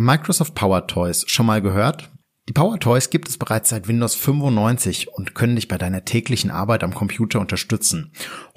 [0.00, 2.08] Microsoft Power Toys schon mal gehört?
[2.48, 6.52] Die Power Toys gibt es bereits seit Windows 95 und können dich bei deiner täglichen
[6.52, 8.12] Arbeit am Computer unterstützen.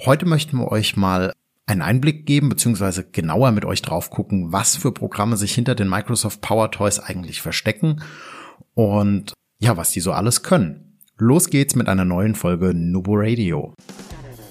[0.06, 1.34] Heute möchten wir euch mal
[1.66, 5.90] einen Einblick geben, beziehungsweise genauer mit euch drauf gucken, was für Programme sich hinter den
[5.90, 8.04] Microsoft Power Toys eigentlich verstecken
[8.76, 11.00] und ja, was die so alles können.
[11.18, 13.74] Los geht's mit einer neuen Folge Nubo Radio.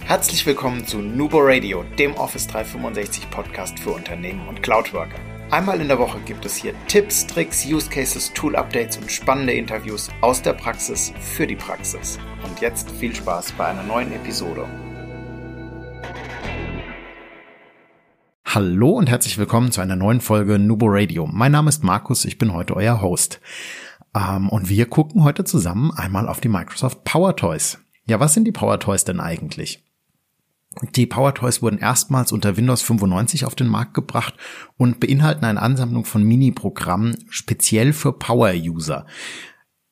[0.01, 5.21] Herzlich willkommen zu Nubo Radio, dem Office 365 Podcast für Unternehmen und Cloudworker.
[5.53, 9.53] Einmal in der Woche gibt es hier Tipps, Tricks, Use Cases, Tool Updates und spannende
[9.53, 12.21] Interviews aus der Praxis für die Praxis.
[12.45, 14.69] Und jetzt viel Spaß bei einer neuen Episode.
[18.45, 21.27] Hallo und herzlich willkommen zu einer neuen Folge Nubo Radio.
[21.27, 23.41] Mein Name ist Markus, ich bin heute euer Host.
[24.15, 27.79] Ähm, und wir gucken heute zusammen einmal auf die Microsoft Power Toys.
[28.07, 29.83] Ja, was sind die Power Toys denn eigentlich?
[30.95, 34.35] Die Power Toys wurden erstmals unter Windows 95 auf den Markt gebracht
[34.77, 39.05] und beinhalten eine Ansammlung von Mini-Programmen speziell für Power-User.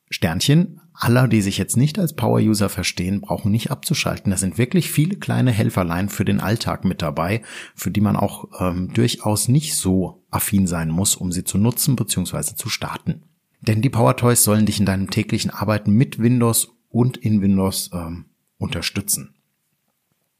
[0.08, 4.30] Sternchen, alle, die sich jetzt nicht als Power-User verstehen, brauchen nicht abzuschalten.
[4.30, 7.42] Da sind wirklich viele kleine Helferlein für den Alltag mit dabei,
[7.74, 11.96] für die man auch ähm, durchaus nicht so affin sein muss, um sie zu nutzen
[11.96, 12.54] bzw.
[12.54, 13.24] zu starten.
[13.60, 17.90] Denn die Power Toys sollen dich in deinem täglichen Arbeiten mit Windows und in Windows
[17.92, 18.26] ähm,
[18.58, 19.37] unterstützen.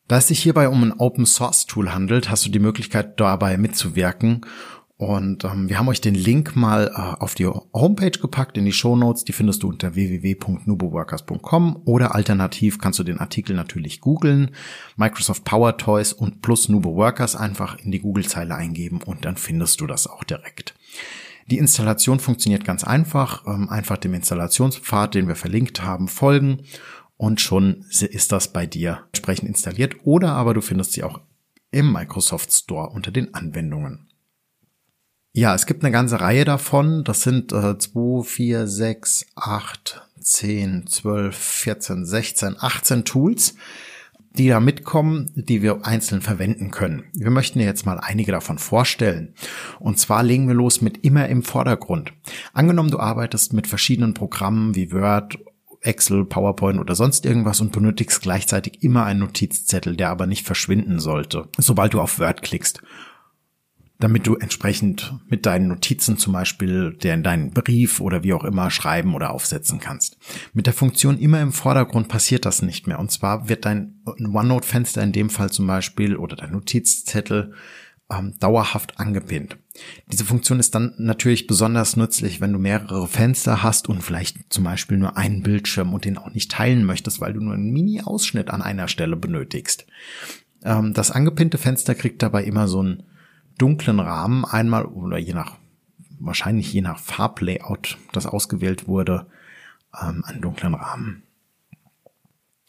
[0.08, 3.58] Da es sich hierbei um ein Open Source Tool handelt, hast du die Möglichkeit dabei
[3.58, 4.40] mitzuwirken.
[4.96, 8.72] Und ähm, wir haben euch den Link mal äh, auf die Homepage gepackt in die
[8.72, 9.24] Show Notes.
[9.24, 14.50] Die findest du unter www.nuboworkers.com oder alternativ kannst du den Artikel natürlich googeln.
[14.96, 19.80] Microsoft Power Toys und plus Nubo Workers einfach in die Google-Zeile eingeben und dann findest
[19.80, 20.74] du das auch direkt.
[21.48, 23.46] Die Installation funktioniert ganz einfach.
[23.46, 26.62] Ähm, einfach dem Installationspfad, den wir verlinkt haben, folgen
[27.18, 31.20] und schon ist das bei dir entsprechend installiert oder aber du findest sie auch
[31.70, 34.08] im Microsoft Store unter den Anwendungen.
[35.34, 37.04] Ja, es gibt eine ganze Reihe davon.
[37.04, 43.54] Das sind äh, 2, 4, 6, 8, 10, 12, 14, 16, 18 Tools,
[44.32, 47.04] die da mitkommen, die wir einzeln verwenden können.
[47.12, 49.34] Wir möchten dir jetzt mal einige davon vorstellen.
[49.80, 52.12] Und zwar legen wir los mit immer im Vordergrund.
[52.52, 55.38] Angenommen, du arbeitest mit verschiedenen Programmen wie Word
[55.80, 60.98] Excel, PowerPoint oder sonst irgendwas und benötigst gleichzeitig immer einen Notizzettel, der aber nicht verschwinden
[60.98, 62.82] sollte, sobald du auf Word klickst.
[64.00, 68.70] Damit du entsprechend mit deinen Notizen zum Beispiel in deinen Brief oder wie auch immer
[68.70, 70.16] schreiben oder aufsetzen kannst.
[70.52, 73.00] Mit der Funktion immer im Vordergrund passiert das nicht mehr.
[73.00, 77.54] Und zwar wird dein OneNote-Fenster in dem Fall zum Beispiel oder dein Notizzettel
[78.10, 79.58] ähm, dauerhaft angepinnt.
[80.10, 84.64] Diese Funktion ist dann natürlich besonders nützlich, wenn du mehrere Fenster hast und vielleicht zum
[84.64, 88.50] Beispiel nur einen Bildschirm und den auch nicht teilen möchtest, weil du nur einen Mini-Ausschnitt
[88.50, 89.86] an einer Stelle benötigst.
[90.64, 93.04] Ähm, das angepinnte Fenster kriegt dabei immer so einen
[93.58, 95.56] dunklen Rahmen einmal oder je nach,
[96.18, 99.26] wahrscheinlich je nach Farblayout, das ausgewählt wurde,
[100.00, 101.22] ähm, einen dunklen Rahmen.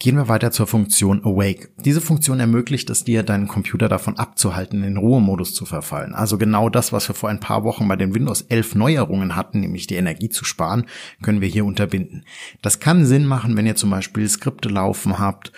[0.01, 1.71] Gehen wir weiter zur Funktion Awake.
[1.83, 6.15] Diese Funktion ermöglicht es dir, deinen Computer davon abzuhalten, in den Ruhemodus zu verfallen.
[6.15, 9.59] Also genau das, was wir vor ein paar Wochen bei den Windows 11 Neuerungen hatten,
[9.59, 10.85] nämlich die Energie zu sparen,
[11.21, 12.23] können wir hier unterbinden.
[12.61, 15.51] Das kann Sinn machen, wenn ihr zum Beispiel Skripte laufen habt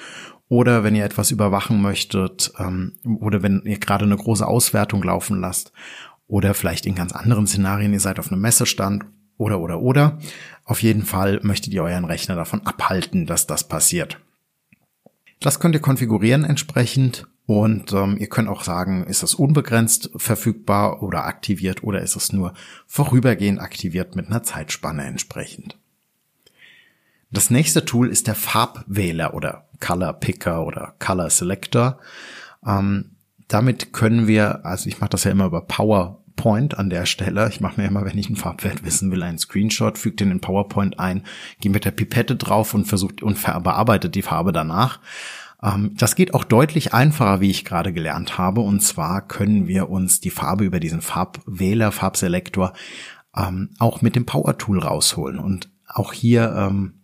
[0.50, 5.40] oder wenn ihr etwas überwachen möchtet ähm, oder wenn ihr gerade eine große Auswertung laufen
[5.40, 5.72] lasst
[6.26, 9.06] oder vielleicht in ganz anderen Szenarien, ihr seid auf einem Messestand
[9.38, 10.18] oder oder oder.
[10.66, 14.20] Auf jeden Fall möchtet ihr euren Rechner davon abhalten, dass das passiert.
[15.42, 21.02] Das könnt ihr konfigurieren entsprechend und ähm, ihr könnt auch sagen, ist es unbegrenzt verfügbar
[21.02, 22.54] oder aktiviert oder ist es nur
[22.86, 25.78] vorübergehend aktiviert mit einer Zeitspanne entsprechend.
[27.32, 32.00] Das nächste Tool ist der Farbwähler oder Color Picker oder Color Selector.
[32.66, 33.16] Ähm,
[33.48, 37.48] damit können wir, also ich mache das ja immer über Power PowerPoint an der Stelle.
[37.50, 40.42] Ich mache mir immer, wenn ich einen Farbwert wissen will, einen Screenshot, füge den in
[40.42, 41.24] PowerPoint ein,
[41.60, 45.00] gehe mit der Pipette drauf und versucht und bearbeitet die Farbe danach.
[45.62, 48.62] Ähm, das geht auch deutlich einfacher, wie ich gerade gelernt habe.
[48.62, 52.74] Und zwar können wir uns die Farbe über diesen Farbwähler, Farbselektor
[53.38, 55.38] ähm, auch mit dem Power Tool rausholen.
[55.38, 57.01] Und auch hier ähm,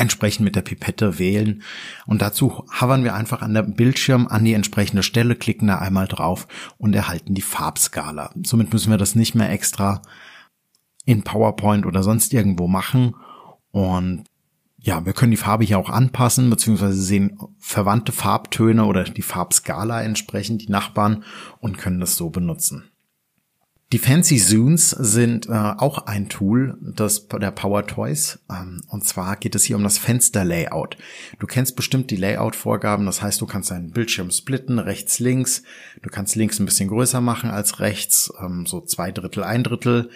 [0.00, 1.62] entsprechend mit der Pipette wählen.
[2.06, 6.08] Und dazu hovern wir einfach an der Bildschirm an die entsprechende Stelle, klicken da einmal
[6.08, 6.48] drauf
[6.78, 8.32] und erhalten die Farbskala.
[8.42, 10.02] Somit müssen wir das nicht mehr extra
[11.04, 13.14] in PowerPoint oder sonst irgendwo machen.
[13.70, 14.24] Und
[14.78, 20.02] ja, wir können die Farbe hier auch anpassen, beziehungsweise sehen verwandte Farbtöne oder die Farbskala
[20.02, 21.24] entsprechend, die Nachbarn,
[21.60, 22.89] und können das so benutzen.
[23.92, 28.38] Die Fancy Zooms sind äh, auch ein Tool des, der Power Toys.
[28.48, 30.96] Ähm, und zwar geht es hier um das Fensterlayout.
[31.40, 33.04] Du kennst bestimmt die Layout-Vorgaben.
[33.04, 35.64] Das heißt, du kannst deinen Bildschirm splitten, rechts, links.
[36.02, 40.10] Du kannst links ein bisschen größer machen als rechts, ähm, so zwei Drittel, ein Drittel.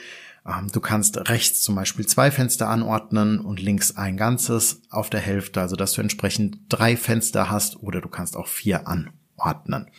[0.47, 5.21] Ähm, du kannst rechts zum Beispiel zwei Fenster anordnen und links ein ganzes auf der
[5.21, 9.91] Hälfte, also dass du entsprechend drei Fenster hast oder du kannst auch vier anordnen.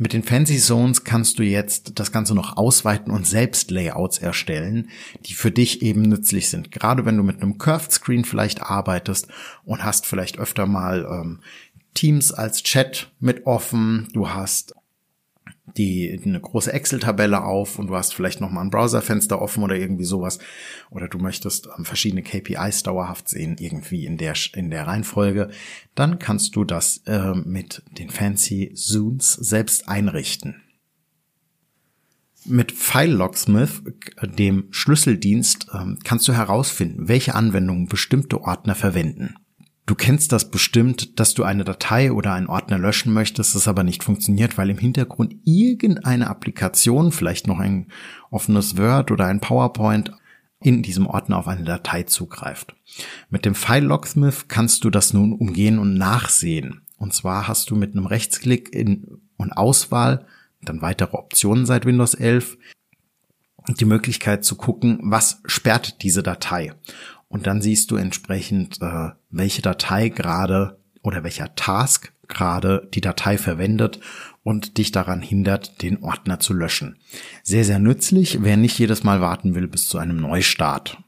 [0.00, 4.90] Mit den Fancy Zones kannst du jetzt das Ganze noch ausweiten und selbst Layouts erstellen,
[5.26, 6.70] die für dich eben nützlich sind.
[6.70, 9.26] Gerade wenn du mit einem Curved Screen vielleicht arbeitest
[9.64, 11.40] und hast vielleicht öfter mal ähm,
[11.94, 14.76] Teams als Chat mit offen, du hast
[15.76, 19.76] die eine große Excel-Tabelle auf und du hast vielleicht noch mal ein Browserfenster offen oder
[19.76, 20.38] irgendwie sowas
[20.90, 25.50] oder du möchtest ähm, verschiedene KPIs dauerhaft sehen irgendwie in der in der Reihenfolge,
[25.94, 30.62] dann kannst du das äh, mit den fancy Zooms selbst einrichten.
[32.44, 33.82] Mit FileLocksmith,
[34.22, 39.34] dem Schlüsseldienst, ähm, kannst du herausfinden, welche Anwendungen bestimmte Ordner verwenden.
[39.88, 43.84] Du kennst das bestimmt, dass du eine Datei oder einen Ordner löschen möchtest, das aber
[43.84, 47.86] nicht funktioniert, weil im Hintergrund irgendeine Applikation, vielleicht noch ein
[48.30, 50.12] offenes Word oder ein PowerPoint,
[50.60, 52.76] in diesem Ordner auf eine Datei zugreift.
[53.30, 56.82] Mit dem File Locksmith kannst du das nun umgehen und nachsehen.
[56.98, 60.26] Und zwar hast du mit einem Rechtsklick in und Auswahl,
[60.60, 62.58] dann weitere Optionen seit Windows 11,
[63.80, 66.74] die Möglichkeit zu gucken, was sperrt diese Datei
[67.28, 73.38] und dann siehst du entsprechend, äh, welche Datei gerade oder welcher Task gerade die Datei
[73.38, 74.00] verwendet
[74.42, 76.96] und dich daran hindert, den Ordner zu löschen.
[77.42, 80.98] Sehr, sehr nützlich, wer nicht jedes Mal warten will bis zu einem Neustart.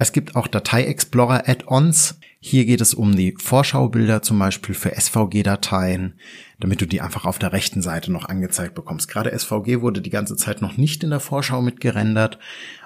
[0.00, 2.20] Es gibt auch Datei-Explorer Add-ons.
[2.38, 6.20] Hier geht es um die Vorschaubilder zum Beispiel für SVG-Dateien,
[6.60, 9.08] damit du die einfach auf der rechten Seite noch angezeigt bekommst.
[9.08, 12.38] Gerade SVG wurde die ganze Zeit noch nicht in der Vorschau mitgerendert.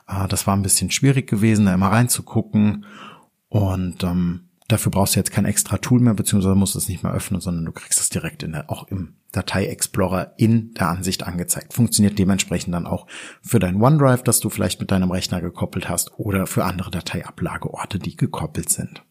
[0.07, 2.85] Ah, das war ein bisschen schwierig gewesen, da immer reinzugucken.
[3.49, 7.03] Und ähm, dafür brauchst du jetzt kein extra Tool mehr, beziehungsweise musst du es nicht
[7.03, 11.27] mehr öffnen, sondern du kriegst es direkt in der, auch im Datei-Explorer in der Ansicht
[11.27, 11.73] angezeigt.
[11.73, 13.07] Funktioniert dementsprechend dann auch
[13.43, 17.99] für dein OneDrive, das du vielleicht mit deinem Rechner gekoppelt hast, oder für andere Dateiablageorte,
[17.99, 19.03] die gekoppelt sind.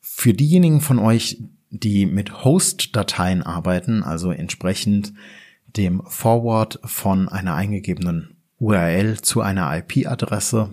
[0.00, 5.12] Für diejenigen von euch, die mit Host-Dateien arbeiten, also entsprechend
[5.66, 10.72] dem Forward von einer eingegebenen URL zu einer IP-Adresse,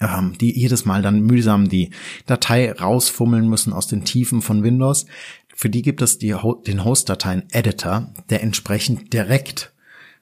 [0.00, 1.90] ähm, die jedes Mal dann mühsam die
[2.26, 5.06] Datei rausfummeln müssen aus den Tiefen von Windows.
[5.54, 6.34] Für die gibt es die,
[6.66, 9.72] den Host-Dateien-Editor, der entsprechend direkt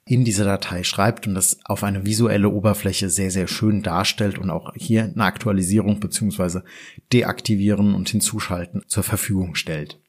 [0.09, 4.50] in diese Datei schreibt und das auf eine visuelle Oberfläche sehr, sehr schön darstellt und
[4.50, 6.65] auch hier eine Aktualisierung beziehungsweise
[7.12, 10.00] deaktivieren und hinzuschalten zur Verfügung stellt.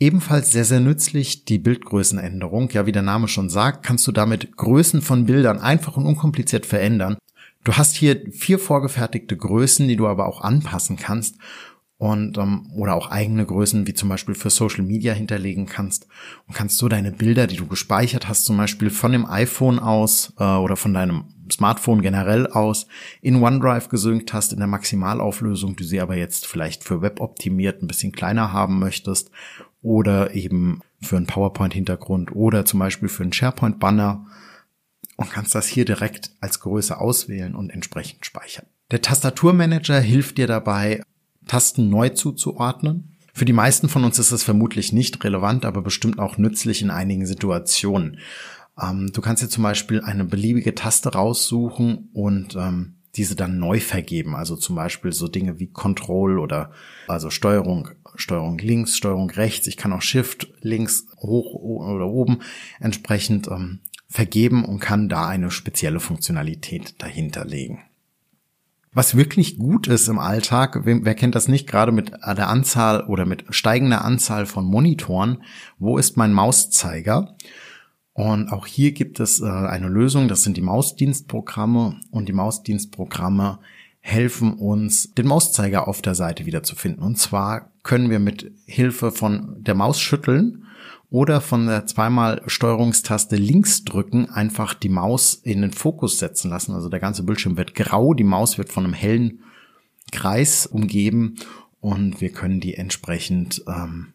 [0.00, 2.70] Ebenfalls sehr, sehr nützlich die Bildgrößenänderung.
[2.70, 6.66] Ja, wie der Name schon sagt, kannst du damit Größen von Bildern einfach und unkompliziert
[6.66, 7.16] verändern.
[7.62, 11.36] Du hast hier vier vorgefertigte Größen, die du aber auch anpassen kannst
[11.96, 16.06] und ähm, oder auch eigene Größen, wie zum Beispiel für Social Media hinterlegen kannst
[16.46, 20.34] und kannst so deine Bilder, die du gespeichert hast, zum Beispiel von dem iPhone aus
[20.38, 22.86] äh, oder von deinem Smartphone generell aus
[23.22, 27.82] in OneDrive gesynkt hast in der Maximalauflösung, du sie aber jetzt vielleicht für Web optimiert
[27.82, 29.30] ein bisschen kleiner haben möchtest
[29.84, 34.26] oder eben für einen PowerPoint-Hintergrund oder zum Beispiel für einen SharePoint-Banner
[35.16, 38.64] und kannst das hier direkt als Größe auswählen und entsprechend speichern.
[38.90, 41.02] Der Tastaturmanager hilft dir dabei,
[41.46, 43.16] Tasten neu zuzuordnen.
[43.34, 46.90] Für die meisten von uns ist es vermutlich nicht relevant, aber bestimmt auch nützlich in
[46.90, 48.18] einigen Situationen.
[48.80, 53.80] Ähm, du kannst dir zum Beispiel eine beliebige Taste raussuchen und ähm, diese dann neu
[53.80, 54.34] vergeben.
[54.34, 56.70] Also zum Beispiel so Dinge wie Control oder
[57.06, 59.66] also Steuerung, Steuerung links, Steuerung rechts.
[59.66, 62.40] Ich kann auch Shift links hoch oder oben
[62.80, 67.80] entsprechend ähm, vergeben und kann da eine spezielle Funktionalität dahinter legen.
[68.92, 73.26] Was wirklich gut ist im Alltag, wer, kennt das nicht, gerade mit der Anzahl oder
[73.26, 75.42] mit steigender Anzahl von Monitoren,
[75.80, 77.34] wo ist mein Mauszeiger?
[78.12, 83.58] Und auch hier gibt es äh, eine Lösung, das sind die Mausdienstprogramme und die Mausdienstprogramme
[83.98, 87.02] helfen uns, den Mauszeiger auf der Seite wiederzufinden.
[87.02, 90.66] Und zwar können wir mit Hilfe von der Maus schütteln
[91.10, 96.74] oder von der zweimal Steuerungstaste links drücken einfach die Maus in den Fokus setzen lassen.
[96.74, 99.44] Also der ganze Bildschirm wird grau, die Maus wird von einem hellen
[100.10, 101.36] Kreis umgeben
[101.80, 104.14] und wir können die entsprechend ähm,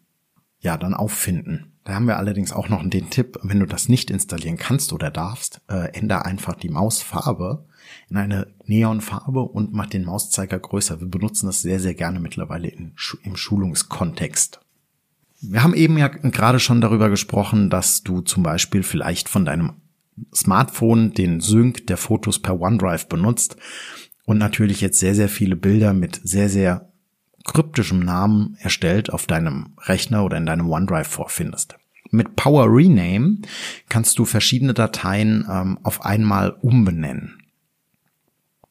[0.58, 1.69] ja dann auffinden.
[1.84, 5.10] Da haben wir allerdings auch noch den Tipp, wenn du das nicht installieren kannst oder
[5.10, 7.64] darfst, äh, ändere einfach die Mausfarbe
[8.10, 11.00] in eine Neonfarbe und mach den Mauszeiger größer.
[11.00, 14.60] Wir benutzen das sehr, sehr gerne mittlerweile in, im Schulungskontext.
[15.40, 19.72] Wir haben eben ja gerade schon darüber gesprochen, dass du zum Beispiel vielleicht von deinem
[20.34, 23.56] Smartphone den Sync der Fotos per OneDrive benutzt
[24.26, 26.89] und natürlich jetzt sehr, sehr viele Bilder mit sehr, sehr
[27.44, 31.76] kryptischem Namen erstellt auf deinem Rechner oder in deinem OneDrive vorfindest.
[32.10, 33.38] Mit Power Rename
[33.88, 37.42] kannst du verschiedene Dateien ähm, auf einmal umbenennen.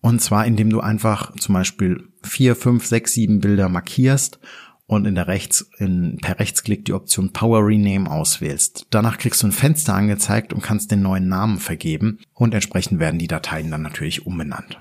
[0.02, 4.40] Und zwar, indem du einfach zum Beispiel vier, fünf, sechs, sieben Bilder markierst
[4.88, 8.88] und in der Rechts, in, per Rechtsklick die Option Power Rename auswählst.
[8.90, 13.20] Danach kriegst du ein Fenster angezeigt und kannst den neuen Namen vergeben und entsprechend werden
[13.20, 14.80] die Dateien dann natürlich umbenannt.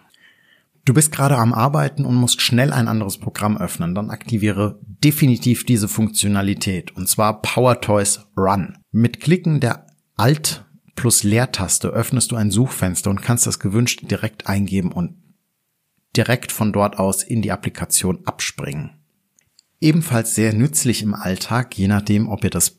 [0.88, 5.66] Du bist gerade am Arbeiten und musst schnell ein anderes Programm öffnen, dann aktiviere definitiv
[5.66, 8.78] diese Funktionalität und zwar PowerToys Run.
[8.90, 10.64] Mit Klicken der Alt
[10.94, 15.16] plus Leertaste öffnest du ein Suchfenster und kannst das gewünschte direkt eingeben und
[16.16, 18.92] direkt von dort aus in die Applikation abspringen.
[19.82, 22.78] Ebenfalls sehr nützlich im Alltag, je nachdem, ob ihr das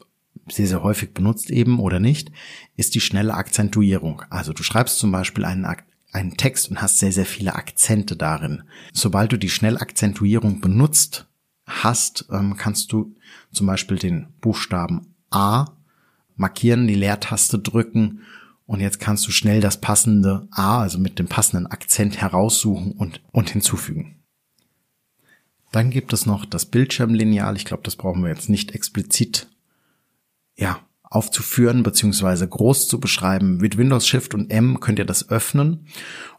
[0.49, 2.31] sehr, sehr häufig benutzt eben oder nicht,
[2.75, 4.23] ist die schnelle Akzentuierung.
[4.31, 5.65] Also du schreibst zum Beispiel einen
[6.11, 8.63] einen Text und hast sehr, sehr viele Akzente darin.
[8.93, 11.27] Sobald du die Schnellakzentuierung benutzt
[11.65, 13.15] hast, ähm, kannst du
[13.51, 15.65] zum Beispiel den Buchstaben A
[16.35, 18.21] markieren, die Leertaste drücken
[18.65, 23.21] und jetzt kannst du schnell das passende A, also mit dem passenden Akzent heraussuchen und,
[23.31, 24.15] und hinzufügen.
[25.71, 27.55] Dann gibt es noch das Bildschirmlineal.
[27.55, 29.47] Ich glaube, das brauchen wir jetzt nicht explizit
[30.59, 33.57] ja, aufzuführen beziehungsweise groß zu beschreiben.
[33.57, 35.87] Mit Windows Shift und M könnt ihr das öffnen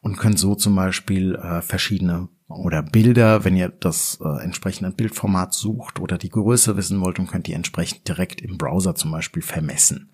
[0.01, 5.55] und könnt so zum Beispiel äh, verschiedene oder Bilder, wenn ihr das äh, entsprechende Bildformat
[5.55, 9.43] sucht oder die Größe wissen wollt und könnt ihr entsprechend direkt im Browser zum Beispiel
[9.43, 10.11] vermessen.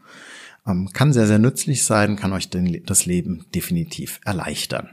[0.67, 4.91] Ähm, kann sehr, sehr nützlich sein, kann euch den, das Leben definitiv erleichtern.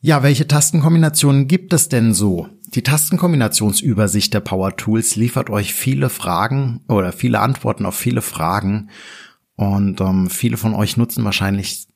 [0.00, 2.48] Ja, welche Tastenkombinationen gibt es denn so?
[2.74, 8.90] Die Tastenkombinationsübersicht der Power Tools liefert euch viele Fragen oder viele Antworten auf viele Fragen.
[9.56, 11.88] Und ähm, viele von euch nutzen wahrscheinlich,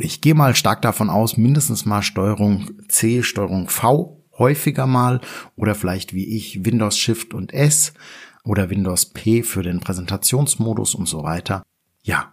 [0.00, 5.20] ich gehe mal stark davon aus, mindestens mal Steuerung C, Steuerung V häufiger mal
[5.54, 7.92] oder vielleicht wie ich Windows Shift und S
[8.42, 11.62] oder Windows P für den Präsentationsmodus und so weiter.
[12.02, 12.32] Ja,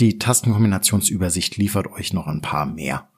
[0.00, 3.08] die Tastenkombinationsübersicht liefert euch noch ein paar mehr.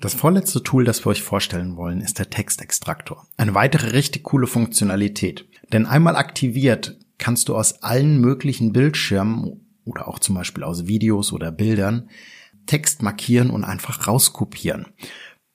[0.00, 3.26] Das vorletzte Tool, das wir euch vorstellen wollen, ist der Textextraktor.
[3.36, 5.46] Eine weitere richtig coole Funktionalität.
[5.72, 11.32] Denn einmal aktiviert, kannst du aus allen möglichen Bildschirmen oder auch zum Beispiel aus Videos
[11.32, 12.08] oder Bildern
[12.66, 14.86] Text markieren und einfach rauskopieren.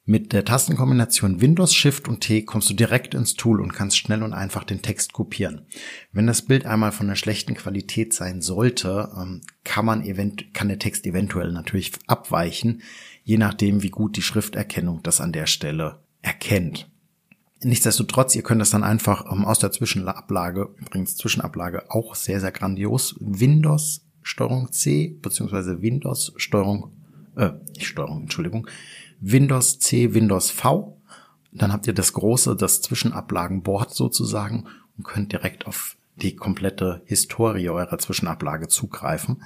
[0.09, 4.23] Mit der Tastenkombination Windows Shift und T kommst du direkt ins Tool und kannst schnell
[4.23, 5.67] und einfach den Text kopieren.
[6.11, 10.67] Wenn das Bild einmal von einer schlechten Qualität sein sollte, ähm, kann man event kann
[10.67, 12.81] der Text eventuell natürlich abweichen
[13.23, 16.89] je nachdem, wie gut die Schrifterkennung das an der Stelle erkennt.
[17.61, 22.51] Nichtsdestotrotz, ihr könnt das dann einfach ähm, aus der Zwischenablage, übrigens Zwischenablage auch sehr, sehr
[22.51, 26.93] grandios, Windows Steuerung C, beziehungsweise Windows Steuerung,
[27.35, 28.67] äh, nicht Steuerung, Entschuldigung,
[29.19, 30.97] Windows C, Windows V.
[31.51, 34.65] Dann habt ihr das große, das Zwischenablagenboard sozusagen
[34.97, 39.43] und könnt direkt auf die komplette Historie eurer Zwischenablage zugreifen.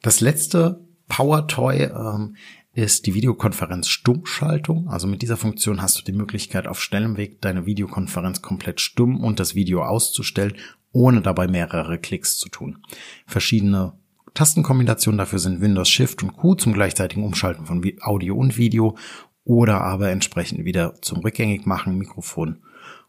[0.00, 2.36] Das letzte Power Toy ähm,
[2.72, 4.88] ist die Videokonferenz Stummschaltung.
[4.88, 9.20] Also mit dieser Funktion hast du die Möglichkeit, auf schnellem Weg deine Videokonferenz komplett stumm
[9.20, 10.54] und das Video auszustellen,
[10.92, 12.78] ohne dabei mehrere Klicks zu tun.
[13.26, 13.92] Verschiedene
[14.34, 18.96] Tastenkombinationen dafür sind Windows Shift und Q zum gleichzeitigen Umschalten von Audio und Video
[19.44, 22.58] oder aber entsprechend wieder zum rückgängig machen, Mikrofon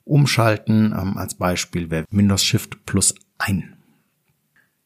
[0.04, 0.94] umschalten.
[0.98, 3.76] Ähm, als Beispiel wäre Windows Shift plus ein.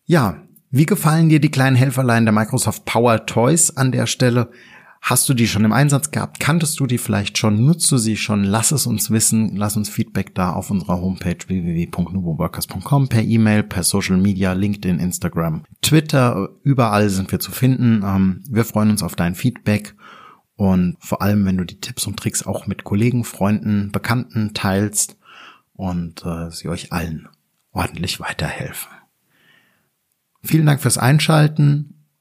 [0.06, 0.42] Ja,
[0.72, 4.50] wie gefallen dir die kleinen Helferlein der Microsoft Power Toys an der Stelle?
[5.02, 6.40] Hast du die schon im Einsatz gehabt?
[6.40, 7.66] Kanntest du die vielleicht schon?
[7.66, 8.44] Nutzt du sie schon?
[8.44, 9.56] Lass es uns wissen.
[9.56, 15.64] Lass uns Feedback da auf unserer Homepage www.nuboworkers.com per E-Mail, per Social Media, LinkedIn, Instagram,
[15.82, 16.50] Twitter.
[16.64, 18.04] Überall sind wir zu finden.
[18.06, 19.96] Ähm, wir freuen uns auf dein Feedback.
[20.56, 25.18] Und vor allem, wenn du die Tipps und Tricks auch mit Kollegen, Freunden, Bekannten teilst
[25.74, 27.30] und äh, sie euch allen
[27.72, 28.92] ordentlich weiterhelfen.
[30.44, 31.99] Vielen Dank fürs Einschalten,